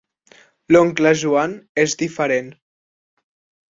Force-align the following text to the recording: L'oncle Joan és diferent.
L'oncle 0.75 1.13
Joan 1.25 1.55
és 1.87 1.97
diferent. 2.03 2.53